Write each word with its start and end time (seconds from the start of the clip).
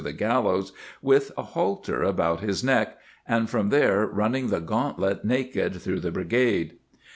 174] 0.03 0.31
Camp 0.33 0.45
Diversions 0.47 0.71
gallows 0.71 0.83
with 1.03 1.31
a 1.37 1.41
halter 1.43 2.01
about 2.01 2.39
his 2.39 2.63
neck, 2.63 2.97
and 3.27 3.47
from 3.47 3.69
there 3.69 4.07
running 4.07 4.47
the 4.47 4.59
gauntlet 4.59 5.23
naked 5.23 5.79
through 5.79 5.99
the 5.99 6.09
bri 6.09 6.25
gade. 6.25 6.77